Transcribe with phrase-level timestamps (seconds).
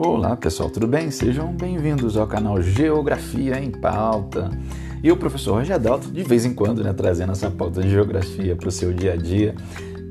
[0.00, 1.10] Olá pessoal, tudo bem?
[1.10, 4.48] Sejam bem-vindos ao canal Geografia em Pauta.
[5.02, 8.54] E o professor Roger Adalto, de vez em quando, né, trazendo essa pauta de geografia
[8.54, 9.56] para o seu dia a dia.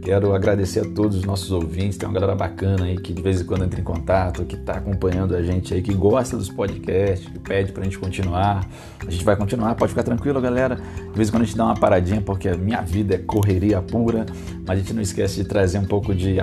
[0.07, 3.41] Quero agradecer a todos os nossos ouvintes, tem uma galera bacana aí que de vez
[3.41, 7.27] em quando entra em contato, que está acompanhando a gente aí, que gosta dos podcasts,
[7.27, 8.65] que pede para a gente continuar.
[9.05, 10.77] A gente vai continuar, pode ficar tranquilo, galera.
[10.77, 13.81] De vez em quando a gente dá uma paradinha, porque a minha vida é correria
[13.81, 14.25] pura,
[14.65, 16.37] mas a gente não esquece de trazer um pouco de,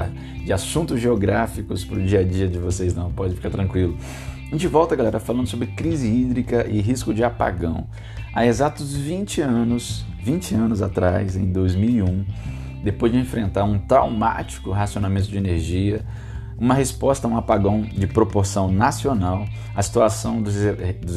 [0.44, 3.96] de assuntos geográficos para o dia a dia de vocês, não, pode ficar tranquilo.
[4.46, 7.86] A gente volta, galera, falando sobre crise hídrica e risco de apagão.
[8.34, 12.26] Há exatos 20 anos, 20 anos atrás, em 2001,
[12.84, 16.04] depois de enfrentar um traumático racionamento de energia,
[16.58, 20.54] uma resposta a um apagão de proporção nacional, a situação dos,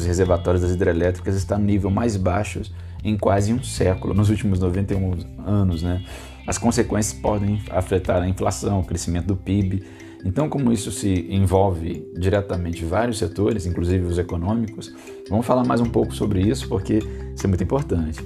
[0.04, 2.62] reservatórios das hidrelétricas está no nível mais baixo
[3.04, 5.12] em quase um século, nos últimos 91
[5.46, 5.82] anos.
[5.82, 6.02] Né?
[6.46, 9.84] As consequências podem afetar a inflação, o crescimento do PIB.
[10.24, 14.92] Então, como isso se envolve diretamente vários setores, inclusive os econômicos,
[15.30, 16.98] vamos falar mais um pouco sobre isso porque
[17.34, 18.18] isso é muito importante.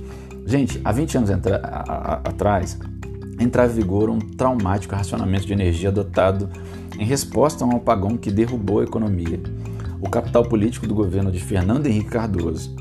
[0.46, 1.30] Gente, há 20 anos
[2.24, 2.78] atrás,
[3.42, 6.48] entrar em vigor um traumático racionamento de energia adotado
[6.98, 9.40] em resposta a um apagão que derrubou a economia,
[10.00, 12.74] o capital político do governo de Fernando Henrique Cardoso.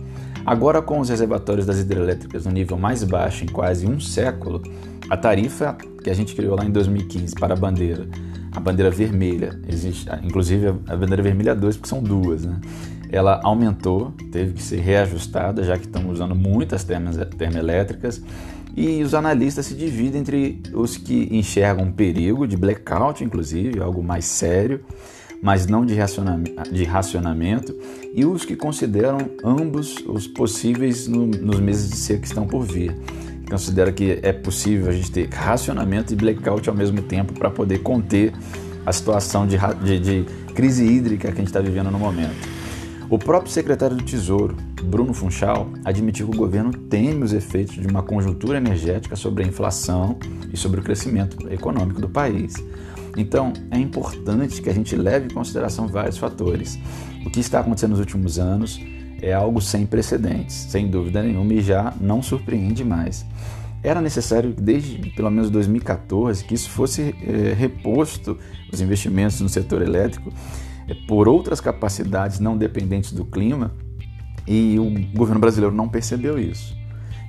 [0.45, 4.61] Agora, com os reservatórios das hidrelétricas no nível mais baixo em quase um século,
[5.09, 8.07] a tarifa que a gente criou lá em 2015 para a bandeira,
[8.51, 12.59] a bandeira vermelha, existe, inclusive a bandeira vermelha 2, porque são duas, né?
[13.11, 18.21] ela aumentou, teve que ser reajustada, já que estamos usando muitas termoelétricas
[18.75, 24.25] e os analistas se dividem entre os que enxergam perigo de blackout, inclusive, algo mais
[24.25, 24.81] sério,
[25.41, 25.95] mas não de
[26.71, 27.75] de racionamento,
[28.13, 32.63] e os que consideram ambos os possíveis no, nos meses de seca que estão por
[32.63, 32.95] vir.
[33.49, 37.79] Considera que é possível a gente ter racionamento e blackout ao mesmo tempo para poder
[37.79, 38.33] conter
[38.85, 42.47] a situação de, de, de crise hídrica que a gente está vivendo no momento.
[43.09, 47.87] O próprio secretário do Tesouro, Bruno Funchal, admitiu que o governo teme os efeitos de
[47.87, 50.17] uma conjuntura energética sobre a inflação
[50.51, 52.53] e sobre o crescimento econômico do país.
[53.17, 56.79] Então, é importante que a gente leve em consideração vários fatores.
[57.25, 58.79] O que está acontecendo nos últimos anos
[59.21, 63.25] é algo sem precedentes, sem dúvida nenhuma, e já não surpreende mais.
[63.83, 68.37] Era necessário, desde pelo menos 2014, que isso fosse é, reposto,
[68.71, 70.31] os investimentos no setor elétrico,
[70.87, 73.71] é, por outras capacidades não dependentes do clima
[74.47, 76.75] e o governo brasileiro não percebeu isso.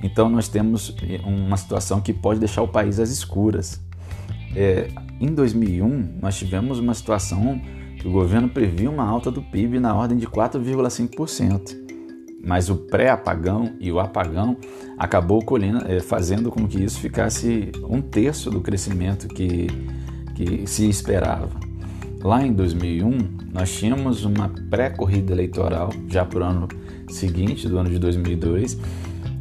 [0.02, 3.80] Então nós temos é, uma situação que pode deixar o país às escuras.
[4.54, 4.88] É,
[5.20, 7.60] em 2001 nós tivemos uma situação
[7.98, 11.76] que o governo previa uma alta do PIB na ordem de 4,5%,
[12.44, 14.56] mas o pré-apagão e o apagão
[14.98, 19.68] acabou colhendo, é, fazendo com que isso ficasse um terço do crescimento que,
[20.34, 21.50] que se esperava.
[22.24, 23.18] Lá em 2001,
[23.52, 26.68] nós tínhamos uma pré-corrida eleitoral, já para o ano
[27.12, 28.78] seguinte, do ano de 2002,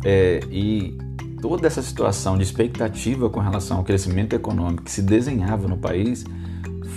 [0.04, 0.98] é, e
[1.42, 6.24] toda essa situação de expectativa com relação ao crescimento econômico que se desenhava no país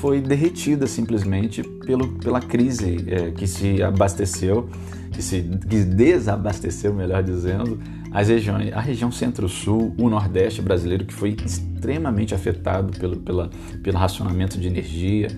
[0.00, 4.68] foi derretida simplesmente pelo, pela crise é, que se abasteceu,
[5.10, 7.78] que se que desabasteceu, melhor dizendo,
[8.12, 13.50] as regiões, a região centro-sul, o nordeste brasileiro, que foi extremamente afetado pelo, pela,
[13.82, 15.28] pelo racionamento de energia,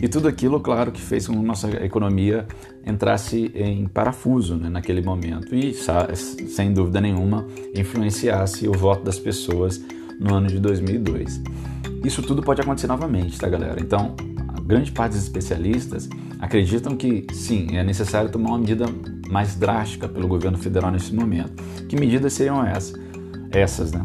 [0.00, 2.46] e tudo aquilo, claro, que fez com que nossa economia
[2.86, 9.80] entrasse em parafuso né, naquele momento e, sem dúvida nenhuma, influenciasse o voto das pessoas
[10.20, 11.40] no ano de 2002.
[12.04, 13.80] Isso tudo pode acontecer novamente, tá, galera?
[13.80, 14.14] Então,
[14.62, 16.08] grande parte dos especialistas
[16.38, 18.86] acreditam que, sim, é necessário tomar uma medida
[19.30, 21.62] mais drástica pelo governo federal nesse momento.
[21.88, 23.00] Que medidas seriam essas?
[23.50, 24.04] Essas, né?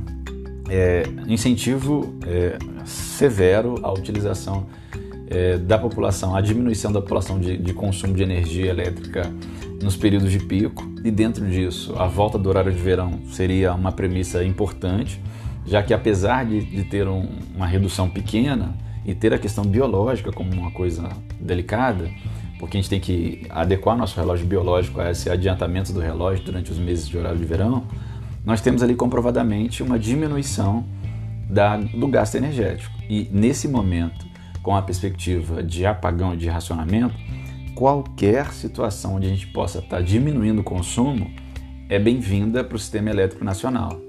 [0.70, 4.68] É, incentivo é, severo à utilização
[5.32, 9.34] é, da população, a diminuição da população de, de, consumo de energia elétrica
[9.82, 13.94] nos períodos de pico, e dentro disso, a volta do horário de verão seria uma
[13.94, 15.22] premissa importante,
[15.66, 18.76] já que apesar de, de ter um, uma redução pequena
[19.06, 22.10] e ter a questão biológica como uma coisa delicada,
[22.60, 26.72] porque a gente tem que adequar nosso relógio biológico a esse adiantamento do relógio durante
[26.72, 27.86] os meses de horário de verão,
[28.46, 30.86] nós temos ali comprovadamente uma diminuição
[31.50, 32.94] da, do gasto energético.
[33.10, 34.31] E nesse momento,
[34.62, 37.16] com a perspectiva de apagão e de racionamento,
[37.76, 41.32] qualquer situação onde a gente possa estar diminuindo o consumo
[41.90, 44.00] é bem-vinda para o sistema elétrico nacional.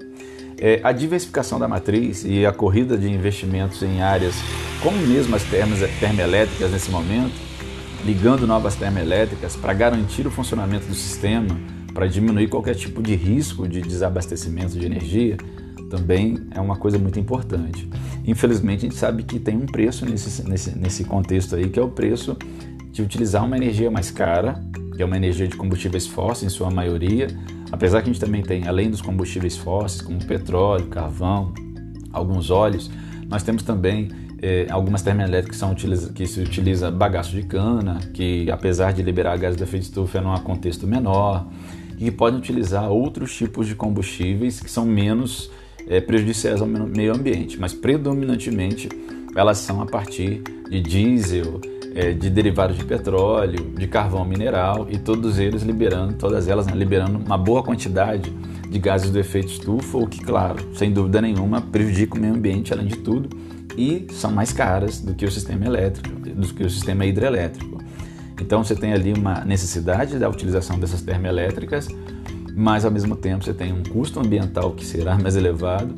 [0.58, 4.34] É, a diversificação da matriz e a corrida de investimentos em áreas
[4.82, 7.34] como mesmo as termas, termoelétricas nesse momento,
[8.04, 11.58] ligando novas termoelétricas para garantir o funcionamento do sistema,
[11.94, 15.36] para diminuir qualquer tipo de risco de desabastecimento de energia,
[15.92, 17.86] também é uma coisa muito importante.
[18.26, 21.82] Infelizmente, a gente sabe que tem um preço nesse, nesse, nesse contexto aí, que é
[21.82, 22.34] o preço
[22.90, 24.58] de utilizar uma energia mais cara,
[24.96, 27.26] que é uma energia de combustíveis fósseis em sua maioria,
[27.70, 31.52] apesar que a gente também tem, além dos combustíveis fósseis, como petróleo, carvão,
[32.10, 32.90] alguns óleos,
[33.28, 34.08] nós temos também
[34.40, 39.36] é, algumas termoelétricas que, são, que se utiliza bagaço de cana, que apesar de liberar
[39.36, 41.46] gás do efeito estufa é num contexto menor,
[41.98, 45.50] e podem utilizar outros tipos de combustíveis que são menos
[45.86, 48.88] é, prejudiciais ao meio ambiente, mas predominantemente
[49.34, 51.60] elas são a partir de diesel,
[51.94, 56.74] é, de derivados de petróleo, de carvão mineral e todos eles liberando, todas elas né,
[56.74, 58.30] liberando uma boa quantidade
[58.68, 62.72] de gases do efeito estufa, o que, claro, sem dúvida nenhuma, prejudica o meio ambiente
[62.72, 63.28] além de tudo
[63.76, 67.82] e são mais caras do que o sistema elétrico, do que o sistema hidrelétrico.
[68.40, 71.88] Então você tem ali uma necessidade da utilização dessas termoelétricas,
[72.54, 75.94] mas ao mesmo tempo você tem um custo ambiental que será mais elevado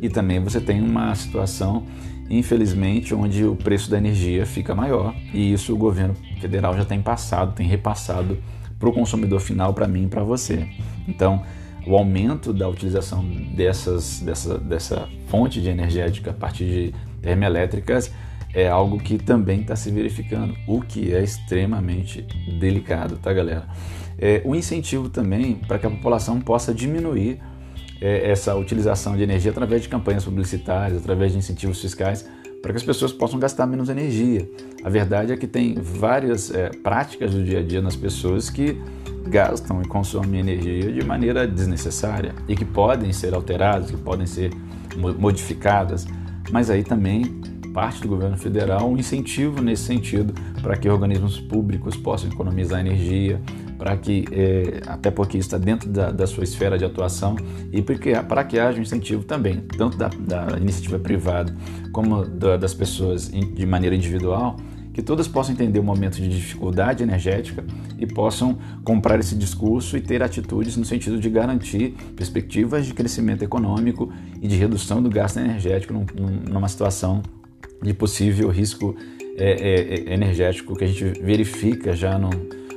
[0.00, 1.84] e também você tem uma situação,
[2.28, 7.00] infelizmente, onde o preço da energia fica maior e isso o governo federal já tem
[7.00, 8.38] passado, tem repassado
[8.78, 10.68] para o consumidor final, para mim e para você.
[11.08, 11.42] Então,
[11.86, 13.24] o aumento da utilização
[13.54, 18.12] dessas, dessa, dessa fonte de energética a partir de termoelétricas
[18.54, 22.26] é algo que também está se verificando, o que é extremamente
[22.58, 23.66] delicado, tá, galera?
[24.18, 27.38] É, o incentivo também para que a população possa diminuir
[28.00, 32.28] é, essa utilização de energia através de campanhas publicitárias, através de incentivos fiscais,
[32.62, 34.48] para que as pessoas possam gastar menos energia.
[34.82, 38.80] A verdade é que tem várias é, práticas do dia a dia nas pessoas que
[39.28, 44.50] gastam e consomem energia de maneira desnecessária e que podem ser alteradas, que podem ser
[45.18, 46.06] modificadas,
[46.50, 47.40] mas aí também
[47.76, 50.32] parte do governo federal um incentivo nesse sentido
[50.62, 53.38] para que organismos públicos possam economizar energia,
[53.76, 57.36] para que é, até porque está dentro da, da, sua esfera de atuação
[57.70, 61.54] e para que haja um incentivo também, tanto da, da iniciativa privada
[61.92, 64.56] como da, das pessoas de maneira individual,
[64.94, 67.62] que todas possam entender o momento de dificuldade energética
[67.98, 73.42] e possam comprar esse discurso e ter atitudes no sentido de garantir perspectivas de crescimento
[73.42, 76.06] econômico e de redução do gasto energético num,
[76.48, 77.22] numa situação
[77.82, 78.94] de possível risco
[79.36, 82.30] é, é, é, energético que a gente verifica já no,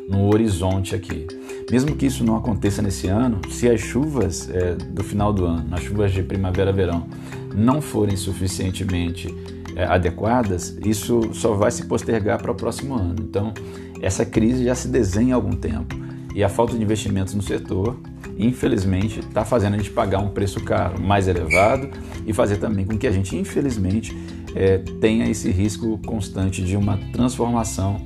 [0.10, 1.28] no horizonte aqui.
[1.72, 5.68] Mesmo que isso não aconteça nesse ano, se as chuvas é, do final do ano,
[5.72, 7.08] as chuvas de primavera-verão,
[7.56, 9.34] não forem suficientemente
[9.76, 13.16] é, adequadas, isso só vai se postergar para o próximo ano.
[13.22, 13.54] Então,
[14.02, 15.96] essa crise já se desenha há algum tempo
[16.34, 17.98] e a falta de investimentos no setor,
[18.40, 21.90] infelizmente, está fazendo a gente pagar um preço caro, mais elevado
[22.26, 24.18] e fazer também com que a gente, infelizmente,
[24.56, 28.02] é, tenha esse risco constante de uma transformação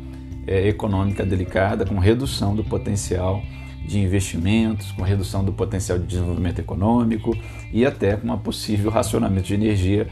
[0.48, 3.42] é, econômica delicada, com redução do potencial
[3.86, 7.38] de investimentos, com redução do potencial de desenvolvimento econômico
[7.72, 10.08] e até com uma possível racionamento de energia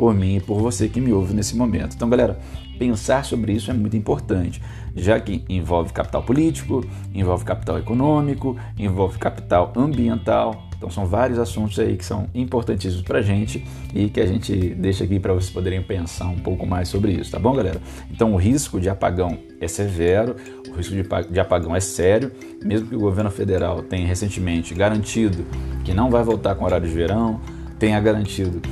[0.00, 1.94] por mim e por você que me ouve nesse momento.
[1.94, 2.38] Então, galera,
[2.78, 4.62] pensar sobre isso é muito importante,
[4.96, 6.82] já que envolve capital político,
[7.14, 10.70] envolve capital econômico, envolve capital ambiental.
[10.74, 13.62] Então, são vários assuntos aí que são importantíssimos para a gente
[13.94, 17.30] e que a gente deixa aqui para vocês poderem pensar um pouco mais sobre isso,
[17.30, 17.78] tá bom, galera?
[18.10, 20.34] Então, o risco de apagão é severo,
[20.70, 20.94] o risco
[21.30, 22.32] de apagão é sério,
[22.64, 25.44] mesmo que o governo federal tenha recentemente garantido
[25.84, 27.38] que não vai voltar com horário de verão,
[27.78, 28.62] tenha garantido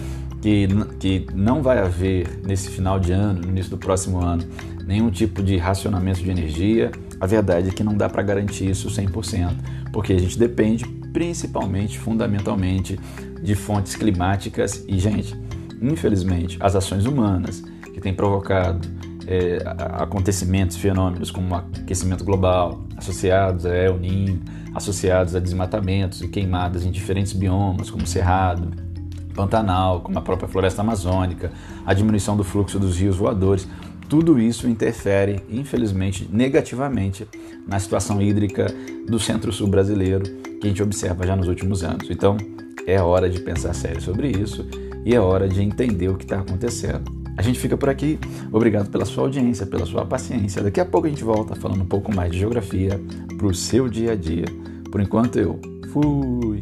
[0.41, 0.69] que,
[0.99, 4.45] que não vai haver nesse final de ano, no início do próximo ano,
[4.87, 6.91] nenhum tipo de racionamento de energia.
[7.21, 9.55] A verdade é que não dá para garantir isso 100%,
[9.93, 12.99] porque a gente depende principalmente, fundamentalmente,
[13.43, 15.37] de fontes climáticas e, gente,
[15.81, 18.87] infelizmente, as ações humanas que têm provocado
[19.27, 19.59] é,
[20.01, 24.41] acontecimentos, fenômenos como aquecimento global, associados a El Niño,
[24.75, 28.71] associados a desmatamentos e queimadas em diferentes biomas, como Cerrado,
[29.39, 31.53] Pantanal, como a própria floresta amazônica,
[31.87, 33.69] a diminuição do fluxo dos rios voadores,
[34.09, 37.25] tudo isso interfere, infelizmente, negativamente
[37.65, 38.67] na situação hídrica
[39.07, 40.25] do centro-sul brasileiro
[40.61, 42.11] que a gente observa já nos últimos anos.
[42.11, 42.37] Então,
[42.85, 44.67] é hora de pensar sério sobre isso
[45.05, 47.05] e é hora de entender o que está acontecendo.
[47.37, 48.19] A gente fica por aqui.
[48.51, 50.61] Obrigado pela sua audiência, pela sua paciência.
[50.65, 53.01] Daqui a pouco a gente volta falando um pouco mais de geografia
[53.37, 54.47] para o seu dia a dia.
[54.91, 55.61] Por enquanto, eu
[55.93, 56.61] fui.